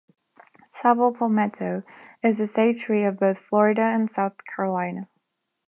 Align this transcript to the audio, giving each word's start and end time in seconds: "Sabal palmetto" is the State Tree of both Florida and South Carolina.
"Sabal 0.75 1.15
palmetto" 1.15 1.83
is 2.23 2.39
the 2.39 2.47
State 2.47 2.79
Tree 2.79 3.03
of 3.03 3.19
both 3.19 3.37
Florida 3.37 3.83
and 3.83 4.09
South 4.09 4.43
Carolina. 4.47 5.07